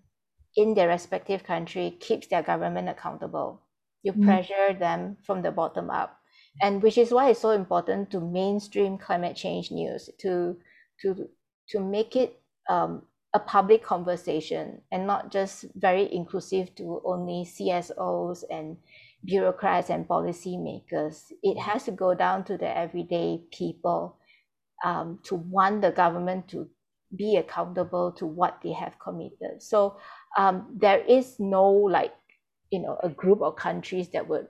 [0.56, 3.62] in their respective country keeps their government accountable.
[4.04, 4.26] You mm.
[4.26, 6.18] pressure them from the bottom up.
[6.62, 10.58] And which is why it's so important to mainstream climate change news, to
[11.02, 11.30] to
[11.70, 18.44] to make it um, a public conversation and not just very inclusive to only CSOs
[18.50, 18.78] and
[19.24, 21.32] bureaucrats and policymakers.
[21.44, 24.18] It has to go down to the everyday people
[24.84, 26.70] um, to want the government to
[27.16, 29.62] be accountable to what they have committed.
[29.62, 29.98] So
[30.38, 32.14] um, there is no like,
[32.72, 34.48] you know, a group of countries that would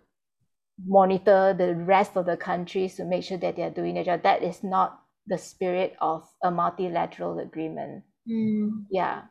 [0.86, 4.24] monitor the rest of the countries to make sure that they are doing their job.
[4.24, 8.04] That is not the spirit of a multilateral agreement.
[8.30, 8.86] Mm.
[8.92, 9.24] Yeah.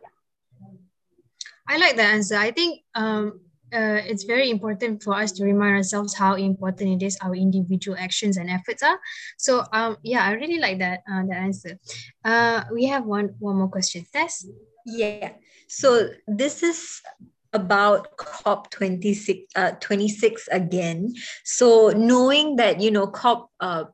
[1.69, 2.37] I like that answer.
[2.37, 3.41] I think um,
[3.73, 7.97] uh, it's very important for us to remind ourselves how important it is our individual
[7.99, 8.99] actions and efforts are.
[9.37, 11.79] So um, yeah, I really like that uh, that answer.
[12.25, 14.07] Uh, we have one one more question.
[14.13, 14.47] Tess?
[14.87, 15.33] Yeah.
[15.69, 17.03] So this is
[17.53, 21.15] about COP 26, uh, 26 again.
[21.45, 23.85] So knowing that, you know, COP uh,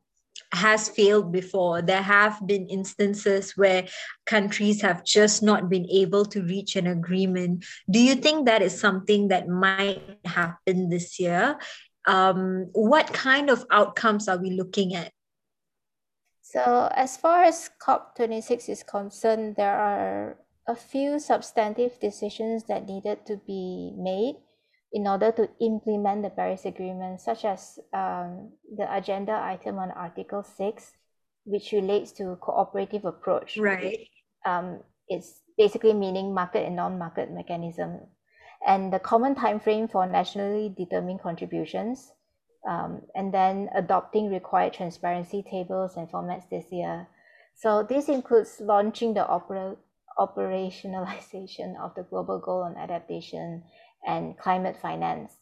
[0.54, 1.82] has failed before.
[1.82, 3.86] There have been instances where
[4.26, 7.64] countries have just not been able to reach an agreement.
[7.90, 11.58] Do you think that is something that might happen this year?
[12.06, 15.10] Um, what kind of outcomes are we looking at?
[16.42, 20.36] So, as far as COP26 is concerned, there are
[20.68, 24.36] a few substantive decisions that needed to be made
[24.94, 30.44] in order to implement the Paris Agreement, such as um, the agenda item on Article
[30.44, 30.92] 6,
[31.44, 33.58] which relates to cooperative approach.
[33.58, 34.06] Right.
[34.46, 34.78] Um,
[35.08, 38.02] it's basically meaning market and non-market mechanism.
[38.64, 42.12] And the common time frame for nationally determined contributions,
[42.66, 47.08] um, and then adopting required transparency tables and formats this year.
[47.56, 49.74] So this includes launching the opera,
[50.18, 53.64] operationalization of the global goal on adaptation
[54.06, 55.32] and climate finance.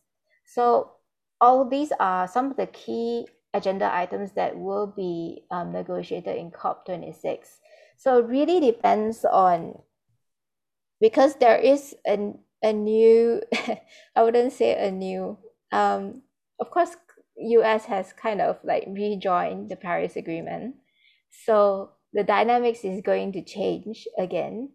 [0.47, 0.93] So
[1.41, 6.51] all these are some of the key agenda items that will be um, negotiated in
[6.51, 7.47] COP26.
[7.97, 9.79] So it really depends on
[11.01, 13.43] because there is a, a new,
[14.17, 15.39] I wouldn't say a new,
[15.73, 16.23] um,
[16.61, 16.97] of course,
[17.37, 20.77] US has kind of like rejoined the Paris Agreement.
[21.45, 24.71] So the dynamics is going to change again.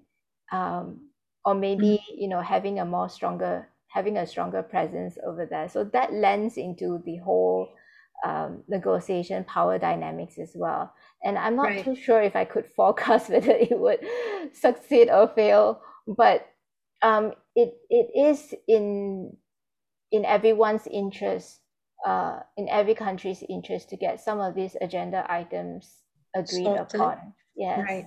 [0.51, 1.09] Um,
[1.45, 2.21] or maybe, mm.
[2.21, 5.69] you know, having a more stronger, having a stronger presence over there.
[5.69, 7.69] So that lends into the whole
[8.25, 10.93] um, negotiation power dynamics as well.
[11.23, 11.83] And I'm not right.
[11.83, 13.99] too sure if I could forecast whether it would
[14.53, 16.47] succeed or fail, but
[17.01, 19.35] um, it it is in
[20.11, 21.59] in everyone's interest,
[22.05, 26.01] uh, in every country's interest to get some of these agenda items
[26.35, 26.95] agreed Sorted.
[26.95, 27.33] upon.
[27.55, 27.79] Yes.
[27.87, 28.05] Right.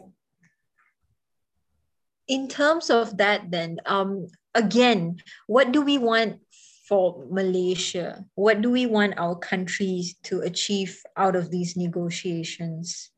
[2.30, 5.18] In terms of that, then, um, again,
[5.50, 6.38] what do we want
[6.86, 8.22] for Malaysia?
[8.38, 13.10] What do we want our countries to achieve out of these negotiations?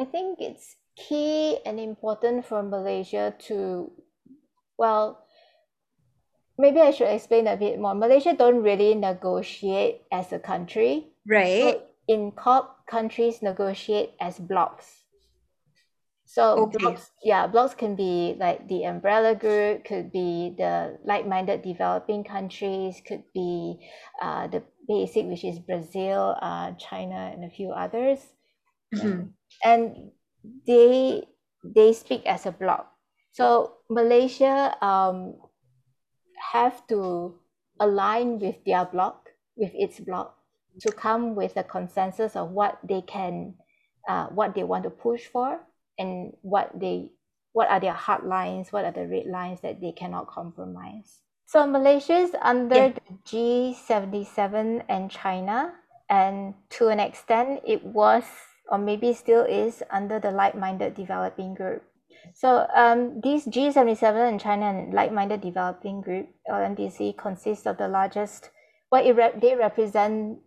[0.00, 3.92] I think it's key and important for Malaysia to,
[4.80, 5.28] well,
[6.56, 7.94] maybe I should explain a bit more.
[7.94, 11.12] Malaysia don't really negotiate as a country.
[11.28, 11.76] Right.
[11.76, 15.01] So in COP, countries negotiate as blocks.
[16.32, 16.78] So okay.
[16.80, 23.02] blocks, yeah, blocks can be like the umbrella group, could be the like-minded developing countries,
[23.06, 23.76] could be
[24.22, 28.18] uh, the basic, which is Brazil, uh, China, and a few others.
[28.96, 29.28] Mm-hmm.
[29.62, 30.10] And
[30.66, 31.28] they
[31.62, 32.88] they speak as a block.
[33.32, 35.36] So Malaysia um,
[36.52, 37.36] have to
[37.78, 40.40] align with their block, with its block,
[40.80, 43.52] to come with a consensus of what they can,
[44.08, 45.60] uh, what they want to push for
[46.02, 47.14] and what they
[47.52, 51.20] what are their hard lines, what are the red lines that they cannot compromise.
[51.46, 52.92] So Malaysia is under yeah.
[52.96, 55.74] the G77 and China,
[56.08, 58.24] and to an extent, it was
[58.70, 61.82] or maybe still is under the like-minded developing group.
[62.32, 68.48] So um, these G77 and China and like-minded developing group LMDC consists of the largest.
[68.90, 70.38] Well, it rep- they represent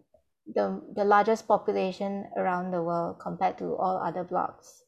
[0.47, 4.84] the the largest population around the world compared to all other blocks.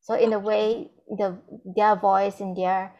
[0.00, 1.38] So in a way, the
[1.76, 2.94] their voice and their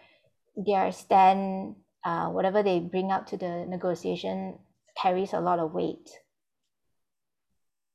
[0.56, 4.58] their stand, uh, whatever they bring up to the negotiation,
[5.00, 6.08] carries a lot of weight.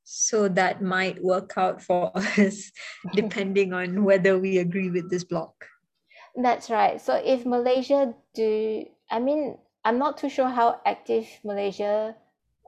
[0.04, 2.72] So that might work out for us,
[3.14, 5.66] depending on whether we agree with this block.
[6.36, 7.02] That's right.
[7.02, 12.16] So if Malaysia do, I mean, I'm not too sure how active Malaysia,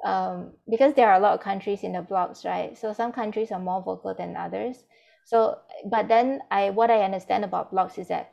[0.04, 2.78] um, because there are a lot of countries in the blocks, right?
[2.78, 4.84] So some countries are more vocal than others.
[5.28, 8.32] So, but then I what I understand about blocks is that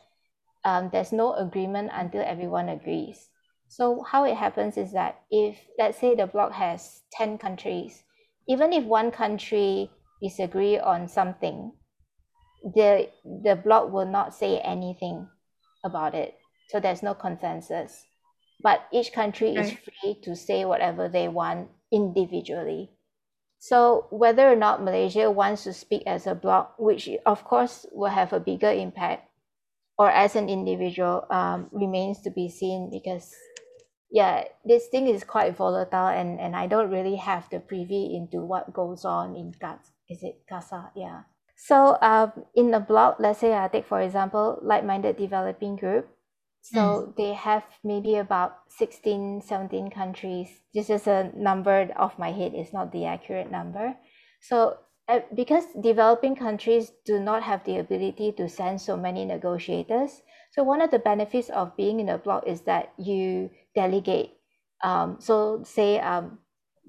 [0.64, 3.30] um, there's no agreement until everyone agrees.
[3.66, 8.04] So how it happens is that if let's say the block has 10 countries,
[8.46, 9.90] even if one country
[10.22, 11.72] disagree on something,
[12.62, 15.26] the the block will not say anything
[15.84, 16.38] about it.
[16.68, 18.06] So there's no consensus.
[18.62, 22.92] But each country is free to say whatever they want individually.
[23.64, 28.12] So whether or not Malaysia wants to speak as a bloc, which of course will
[28.12, 29.24] have a bigger impact,
[29.96, 33.32] or as an individual, um, remains to be seen because
[34.10, 38.44] yeah, this thing is quite volatile and, and I don't really have the privy into
[38.44, 39.92] what goes on in GATS.
[40.10, 40.92] Is it CASA?
[40.94, 41.22] Yeah.
[41.56, 46.06] So um, in the block, let's say I take for example, like-minded developing group,
[46.64, 47.16] so mm.
[47.16, 50.48] they have maybe about 16, 17 countries.
[50.72, 53.94] This is a number off my head, it's not the accurate number.
[54.40, 60.22] So uh, because developing countries do not have the ability to send so many negotiators,
[60.52, 64.32] so one of the benefits of being in a block is that you delegate.
[64.82, 66.38] Um, so say um,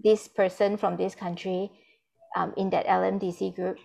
[0.02, 1.70] this person from this country
[2.38, 3.78] um, in that LMDC group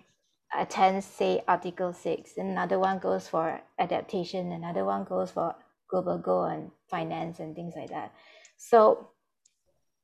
[0.57, 5.57] attends say Article 6, another one goes for adaptation, another one goes for
[5.91, 8.13] global goal and finance and things like that.
[8.57, 9.11] So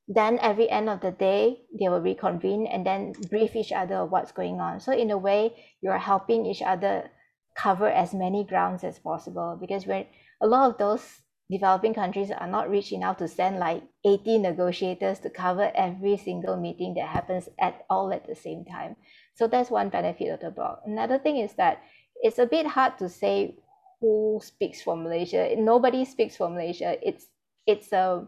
[0.08, 4.32] then every end of the day, they will reconvene and then brief each other what's
[4.32, 4.80] going on.
[4.80, 7.10] So in a way, you're helping each other
[7.56, 10.06] cover as many grounds as possible because when
[10.40, 11.02] a lot of those
[11.50, 16.56] developing countries are not rich enough to send like 80 negotiators to cover every single
[16.56, 18.96] meeting that happens at all at the same time.
[19.34, 20.82] So that's one benefit of the block.
[20.86, 21.82] Another thing is that
[22.16, 23.56] it's a bit hard to say
[24.00, 25.54] who speaks for Malaysia.
[25.56, 26.96] Nobody speaks for Malaysia.
[27.06, 27.26] It's
[27.66, 28.26] it's a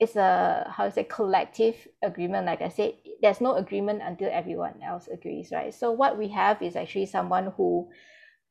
[0.00, 2.46] it's a how to say collective agreement.
[2.46, 5.72] Like I said, there's no agreement until everyone else agrees, right?
[5.74, 7.88] So what we have is actually someone who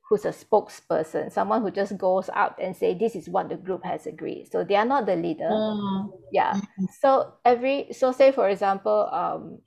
[0.08, 3.84] who's a spokesperson, someone who just goes out and say this is what the group
[3.84, 4.50] has agreed.
[4.52, 5.50] So they are not the leader.
[5.50, 6.12] Mm.
[6.32, 6.60] Yeah.
[7.00, 9.60] So every so say for example, um,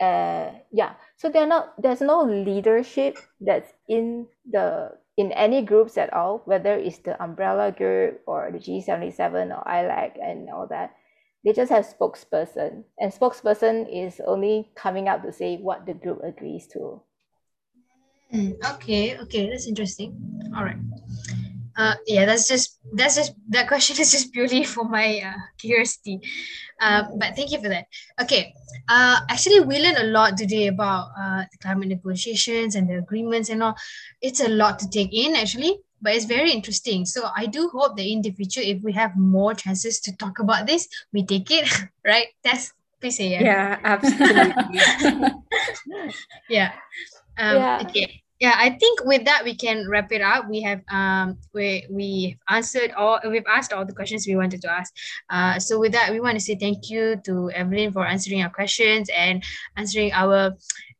[0.00, 6.12] uh, yeah so they're not there's no leadership that's in the in any groups at
[6.14, 10.94] all whether it's the umbrella group or the g77 or AILAC and all that
[11.44, 12.84] they just have spokesperson.
[12.98, 17.00] And spokesperson is only coming out to say what the group agrees to.
[18.34, 20.12] Mm, okay okay that's interesting.
[20.54, 20.76] All right
[21.78, 26.20] uh, yeah, that's just that's just that question is just purely for my uh, curiosity.
[26.80, 27.86] Uh, but thank you for that.
[28.20, 28.52] Okay.
[28.88, 33.48] Uh, actually, we learned a lot today about uh, the climate negotiations and the agreements
[33.48, 33.76] and all.
[34.20, 37.06] It's a lot to take in actually, but it's very interesting.
[37.06, 40.40] So I do hope that in the future, if we have more chances to talk
[40.40, 41.68] about this, we take it.
[42.04, 42.26] right?
[42.42, 43.42] That's please say yeah.
[43.42, 45.30] Yeah, absolutely.
[46.50, 46.72] yeah.
[47.38, 47.82] Um, yeah.
[47.86, 50.48] Okay yeah i think with that we can wrap it up.
[50.48, 54.70] We have um we we answered all we've asked all the questions we wanted to
[54.70, 54.94] ask.
[55.30, 58.50] Uh so with that we want to say thank you to evelyn for answering our
[58.50, 59.42] questions and
[59.76, 60.54] answering our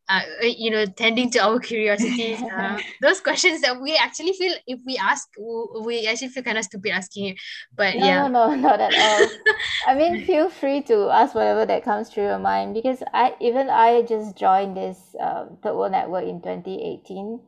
[0.08, 2.34] uh, you know, tending to our curiosity.
[2.34, 5.28] Uh, those questions that we actually feel if we ask,
[5.84, 7.36] we actually feel kind of stupid asking it.
[7.76, 9.28] But no, yeah, no, no, not at all.
[9.86, 13.68] I mean, feel free to ask whatever that comes through your mind because I even
[13.68, 17.40] I just joined this um, Third World Network in 2018,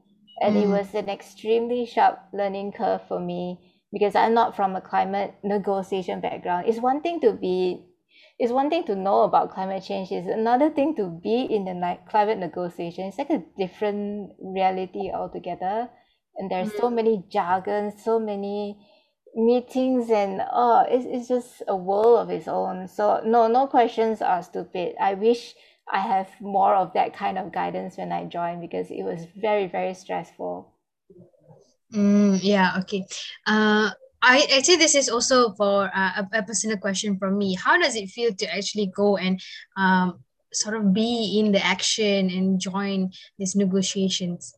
[0.43, 0.63] and mm.
[0.63, 3.59] it was an extremely sharp learning curve for me
[3.93, 6.67] because I'm not from a climate negotiation background.
[6.69, 7.87] It's one thing to be
[8.41, 11.99] it's one thing to know about climate change it's another thing to be in the
[12.09, 15.89] climate negotiation it's like a different reality altogether.
[16.37, 16.95] And there's so mm.
[16.95, 18.79] many jargon so many
[19.35, 22.89] meetings and oh it's, it's just a world of its own.
[22.89, 24.95] So no no questions are stupid.
[24.99, 25.55] I wish
[25.93, 29.67] i have more of that kind of guidance when i joined because it was very
[29.67, 30.73] very stressful.
[31.93, 33.05] Mm, yeah okay.
[33.45, 33.91] Uh
[34.23, 37.55] I actually this is also for uh, a, a personal question from me.
[37.55, 39.41] How does it feel to actually go and
[39.77, 40.21] um,
[40.53, 44.55] sort of be in the action and join these negotiations?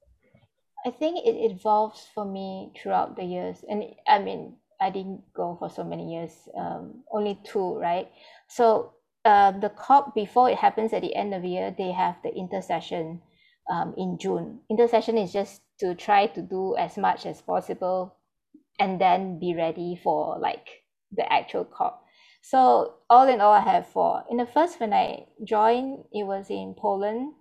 [0.85, 5.57] I think it evolves for me throughout the years, and I mean I didn't go
[5.59, 8.11] for so many years, um, only two, right?
[8.49, 8.95] So
[9.25, 12.35] uh, the COP before it happens at the end of the year, they have the
[12.35, 13.23] intersession
[13.71, 14.59] um, in June.
[14.69, 18.17] Intersession is just to try to do as much as possible
[18.79, 20.69] and then be ready for like
[21.13, 22.05] the actual COP.
[22.43, 24.25] So all in all, I have four.
[24.29, 27.35] In the first, when I joined, it was in Poland.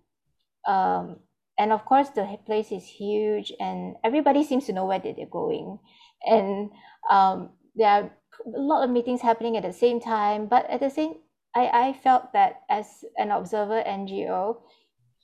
[0.68, 1.18] Um,
[1.58, 5.80] and of course, the place is huge, and everybody seems to know where they're going.
[6.24, 6.70] And
[7.10, 8.12] um, there are
[8.46, 10.46] a lot of meetings happening at the same time.
[10.48, 11.16] But at the same,
[11.56, 14.58] I, I felt that as an observer NGO,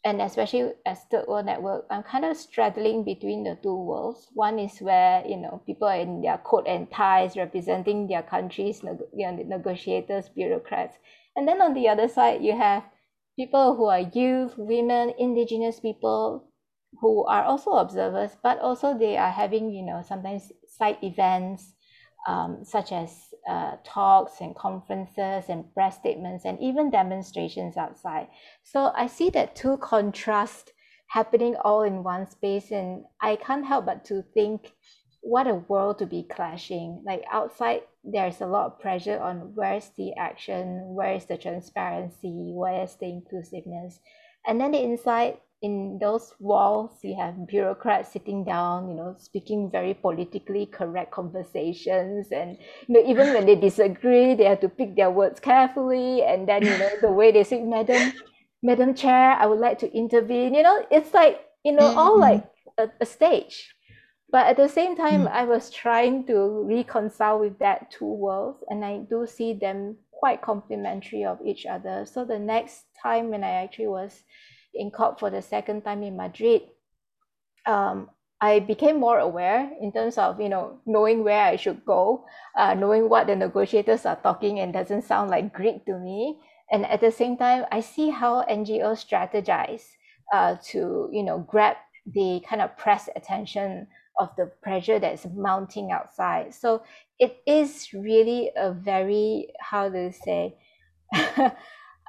[0.08, 4.30] and especially as third world network i'm kind of straddling between the two worlds.
[4.34, 8.82] One is where you know people are in their coat and ties representing their countries
[8.84, 10.96] you know, negotiators bureaucrats.
[11.36, 12.84] And then on the other side you have
[13.36, 16.48] people who are youth women indigenous people
[17.02, 21.74] who are also observers but also they are having you know sometimes side events
[22.28, 28.28] um, such as uh, talks and conferences and press statements and even demonstrations outside.
[28.64, 30.72] So I see that two contrasts
[31.10, 34.74] happening all in one space, and I can't help but to think
[35.22, 37.04] what a world to be clashing.
[37.06, 42.96] Like outside, there's a lot of pressure on where's the action, where's the transparency, where's
[42.96, 44.00] the inclusiveness.
[44.46, 49.72] And then the inside, in those walls you have bureaucrats sitting down you know speaking
[49.72, 52.32] very politically correct conversations.
[52.32, 56.24] And you know even when they disagree they have to pick their words carefully.
[56.24, 58.14] And then you know the way they say madam
[58.62, 60.54] madam chair i would like to intervene.
[60.54, 61.98] You know it's like you know mm-hmm.
[61.98, 62.46] all like
[62.78, 63.74] a, a, stage.
[64.30, 65.34] But at the same time mm-hmm.
[65.36, 70.42] i was trying to reconcile with that two worlds and i do see them quite
[70.42, 72.06] complementary of each other.
[72.06, 74.24] So the next time when i actually was
[74.78, 76.62] in COP for the second time in Madrid,
[77.66, 78.10] um,
[78.40, 82.26] I became more aware in terms of you know knowing where I should go,
[82.56, 86.40] uh, knowing what the negotiators are talking and doesn't sound like Greek to me.
[86.72, 89.84] And at the same time, I see how NGOs strategize
[90.32, 93.88] uh, to you know grab the kind of press attention
[94.20, 96.54] of the pressure that's mounting outside.
[96.54, 96.84] So
[97.20, 100.58] it is really a very how to say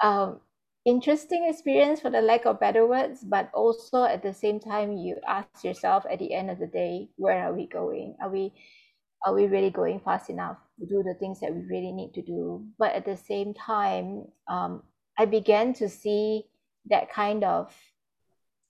[0.02, 0.40] um,
[0.84, 5.16] interesting experience for the lack of better words but also at the same time you
[5.26, 8.16] ask yourself at the end of the day where are we going?
[8.22, 8.52] Are we
[9.26, 12.22] are we really going fast enough to do the things that we really need to
[12.22, 12.64] do?
[12.78, 14.82] But at the same time um,
[15.18, 16.44] i began to see
[16.90, 17.74] that kind of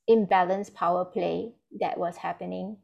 [0.08, 2.78] imbalanced power play that was happening.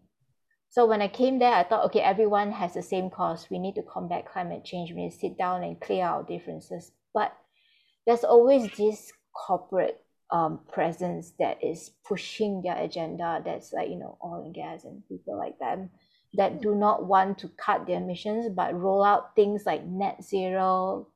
[0.68, 3.74] So when i came there i thought okay everyone has the same cause we need
[3.76, 4.92] to combat climate change.
[4.92, 6.92] We need to sit down and clear our differences.
[7.14, 7.32] But
[8.06, 10.00] there's always this corporate
[10.30, 15.06] um, presence that is pushing their agenda that's like you know oil and gas and
[15.08, 15.90] people like them
[16.34, 21.06] that do not want to cut their emissions but roll out things like net zero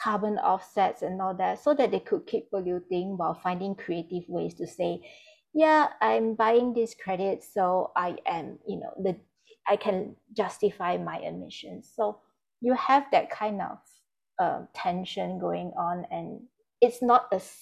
[0.00, 4.54] carbon offsets and all that so that they could keep polluting while finding creative ways
[4.54, 5.00] to say
[5.52, 9.16] yeah i'm buying this credit so i am you know the
[9.68, 11.90] i can justify my emissions.
[11.94, 12.18] So
[12.60, 13.78] you have that kind of
[14.40, 16.40] uh, tension going on and
[16.80, 17.52] it's not as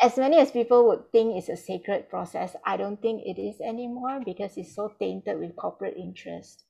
[0.00, 3.60] as many as people would think it's a sacred process i don't think it is
[3.60, 6.64] anymore because it's so tainted with corporate interest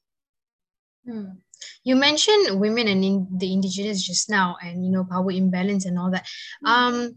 [1.05, 1.35] hmm.
[1.83, 5.99] you mentioned women and in the indigenous just now and you know power imbalance and
[5.99, 6.25] all that
[6.65, 6.67] mm-hmm.
[6.67, 7.15] um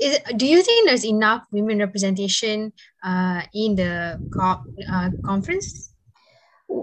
[0.00, 2.72] is, do you think there's enough women representation
[3.04, 5.89] uh, in the COP uh, conference?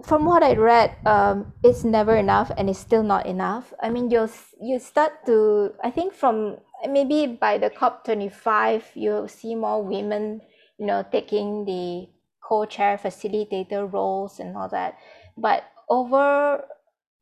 [0.03, 3.73] From what I read, um, it's never enough, and it's still not enough.
[3.81, 4.27] I mean, you
[4.61, 6.57] you start to I think from
[6.87, 10.41] maybe by the COP twenty five, you'll see more women,
[10.77, 12.09] you know, taking the
[12.43, 14.97] co-chair facilitator roles and all that.
[15.37, 16.63] But over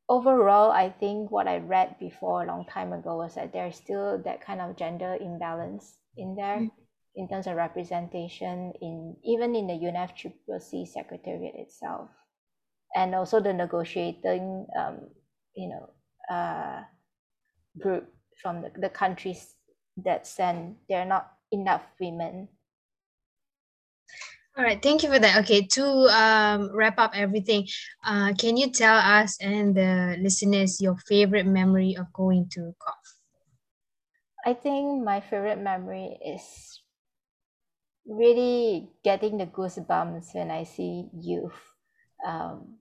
[0.10, 4.22] overall, I think what I read before a long time ago was that there's still
[4.24, 6.72] that kind of gender imbalance in there mm.
[7.16, 12.10] in terms of representation in even in the UNFCCC secretariat itself,
[12.96, 15.10] and also the negotiating, um,
[15.56, 15.90] you know,
[16.34, 16.84] uh,
[17.80, 18.08] group
[18.42, 19.56] from the, the countries
[19.98, 20.76] that send.
[20.90, 22.48] There are not enough women
[24.58, 25.44] all right, thank you for that.
[25.44, 25.84] Okay, to
[26.16, 27.68] um, wrap up everything,
[28.06, 33.04] uh, can you tell us and the listeners your favorite memory of going to COP?
[34.46, 36.80] I think my favorite memory is
[38.08, 41.60] really getting the goosebumps when I see youth
[42.26, 42.80] um,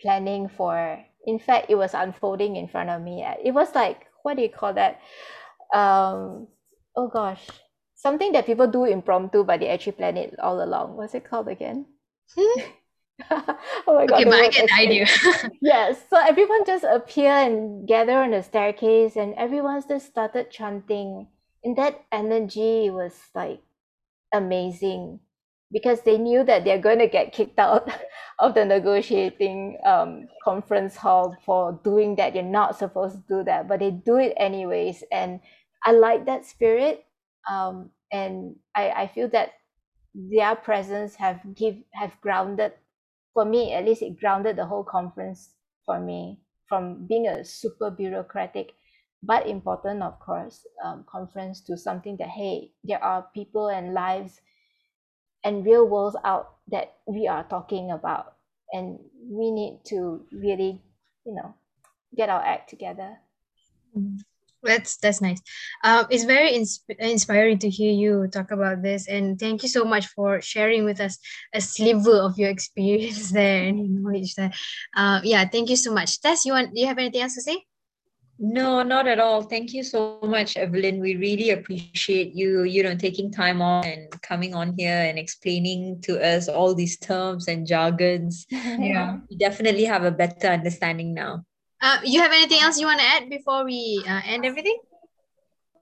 [0.00, 1.04] planning for.
[1.26, 3.24] In fact, it was unfolding in front of me.
[3.44, 5.00] It was like what do you call that?
[5.74, 6.48] Um,
[6.96, 7.46] oh gosh,
[7.94, 10.96] something that people do impromptu, but they actually plan it all along.
[10.96, 11.86] What's it called again?
[12.36, 12.60] Hmm?
[13.30, 14.20] oh my god.
[14.20, 15.06] Okay, but I get the idea.
[15.60, 16.00] yes.
[16.08, 21.28] So everyone just appear and gather on the staircase and everyone just started chanting.
[21.62, 23.60] And that energy was like
[24.32, 25.20] amazing
[25.72, 27.90] because they knew that they're going to get kicked out
[28.38, 32.34] of the negotiating um, conference hall for doing that.
[32.34, 35.04] You're not supposed to do that, but they do it anyways.
[35.12, 35.40] And
[35.84, 37.04] I like that spirit
[37.48, 39.52] um, and I, I feel that
[40.14, 42.72] their presence have give have grounded
[43.32, 45.50] for me at least it grounded the whole conference
[45.86, 48.72] for me from being a super bureaucratic
[49.22, 54.40] but important of course um, conference to something that hey there are people and lives
[55.44, 58.34] and real worlds out that we are talking about
[58.72, 60.80] and we need to really
[61.24, 61.54] you know
[62.16, 63.18] get our act together
[63.96, 64.16] mm-hmm.
[64.62, 65.40] That's that's nice.
[65.84, 69.84] Um, it's very insp- inspiring to hear you talk about this, and thank you so
[69.84, 71.18] much for sharing with us
[71.54, 74.52] a sliver of your experience there and knowledge there.
[74.94, 76.20] Uh, yeah, thank you so much.
[76.20, 76.74] Tess, you want?
[76.74, 77.64] Do you have anything else to say?
[78.42, 79.42] No, not at all.
[79.42, 80.98] Thank you so much, Evelyn.
[80.98, 86.00] We really appreciate you, you know, taking time on and coming on here and explaining
[86.02, 88.46] to us all these terms and jargons.
[88.50, 91.44] yeah, we definitely have a better understanding now.
[91.82, 94.78] Uh, you have anything else you want to add before we uh, end everything?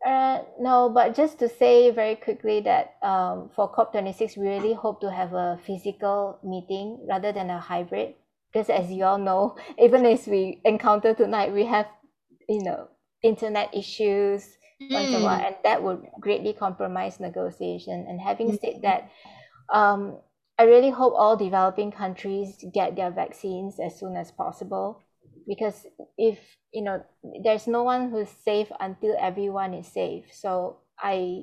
[0.05, 5.01] Uh, no, but just to say very quickly that um, for COP26, we really hope
[5.01, 8.15] to have a physical meeting rather than a hybrid.
[8.53, 11.87] Because as you all know, even as we encounter tonight, we have,
[12.49, 12.89] you know,
[13.23, 14.49] internet issues,
[14.81, 14.95] mm.
[14.95, 18.07] and that would greatly compromise negotiation.
[18.09, 18.61] And having mm.
[18.61, 19.11] said that,
[19.73, 20.19] um,
[20.59, 25.05] I really hope all developing countries get their vaccines as soon as possible
[25.49, 25.87] because
[26.19, 26.39] if
[26.73, 27.03] you know
[27.43, 31.43] there's no one who's safe until everyone is safe so i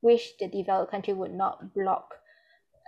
[0.00, 2.14] wish the developed country would not block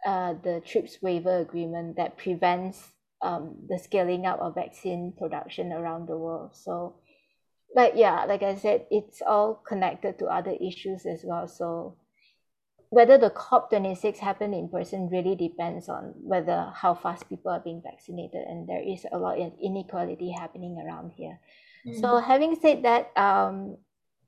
[0.07, 2.89] uh, the trips waiver agreement that prevents
[3.23, 6.95] um, the scaling up of vaccine production around the world so
[7.75, 11.97] like yeah like i said it's all connected to other issues as well so
[12.95, 17.83] whether the COP26 happen in person really depends on whether how fast people are being
[17.83, 21.41] vaccinated, and there is a lot of inequality happening around here.
[21.87, 21.99] Mm-hmm.
[21.99, 23.77] So, having said that, um,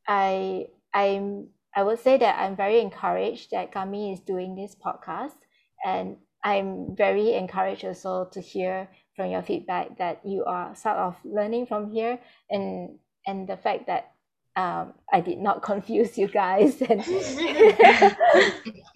[0.09, 5.39] I I'm I would say that I'm very encouraged that Kami is doing this podcast,
[5.85, 11.15] and I'm very encouraged also to hear from your feedback that you are sort of
[11.25, 12.19] learning from here,
[12.51, 14.13] and and the fact that
[14.57, 16.83] um, I did not confuse you guys.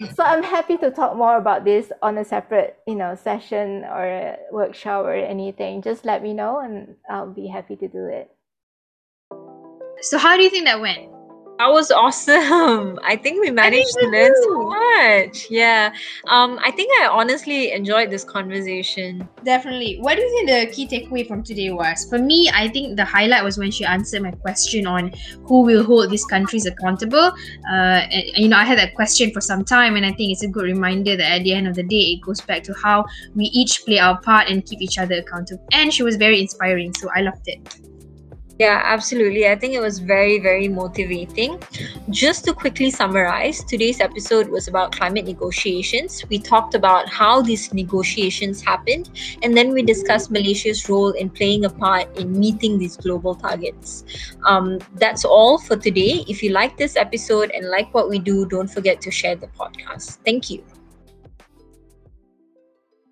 [0.00, 3.84] And so I'm happy to talk more about this on a separate, you know, session
[3.84, 5.82] or workshop or anything.
[5.82, 8.30] Just let me know and I'll be happy to do it.
[10.00, 11.19] So how do you think that went?
[11.60, 12.98] That was awesome.
[13.04, 15.46] I think we managed to learn so much.
[15.50, 15.92] Yeah.
[16.28, 19.28] Um, I think I honestly enjoyed this conversation.
[19.44, 19.98] Definitely.
[20.00, 22.06] What do you think the key takeaway from today was?
[22.08, 25.12] For me, I think the highlight was when she answered my question on
[25.44, 27.30] who will hold these countries accountable.
[27.70, 30.42] Uh, and, you know, I had that question for some time, and I think it's
[30.42, 33.04] a good reminder that at the end of the day, it goes back to how
[33.34, 35.66] we each play our part and keep each other accountable.
[35.72, 37.89] And she was very inspiring, so I loved it.
[38.60, 39.48] Yeah, absolutely.
[39.48, 41.58] I think it was very, very motivating.
[42.10, 46.22] Just to quickly summarize, today's episode was about climate negotiations.
[46.28, 49.08] We talked about how these negotiations happened,
[49.42, 54.04] and then we discussed Malaysia's role in playing a part in meeting these global targets.
[54.44, 56.22] Um, that's all for today.
[56.28, 59.46] If you like this episode and like what we do, don't forget to share the
[59.46, 60.18] podcast.
[60.22, 60.62] Thank you.